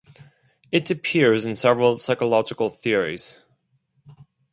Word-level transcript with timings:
It 0.71 0.89
appears 0.89 1.45
in 1.45 1.55
several 1.55 1.95
psychological 1.99 2.71
theories. 2.71 3.37